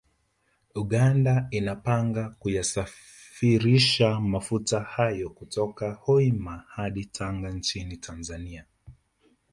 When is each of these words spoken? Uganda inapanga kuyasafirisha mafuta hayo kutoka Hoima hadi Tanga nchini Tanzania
Uganda 0.75 1.47
inapanga 1.51 2.29
kuyasafirisha 2.31 4.19
mafuta 4.19 4.79
hayo 4.79 5.29
kutoka 5.29 5.91
Hoima 5.93 6.63
hadi 6.67 7.05
Tanga 7.05 7.49
nchini 7.51 7.97
Tanzania 7.97 8.65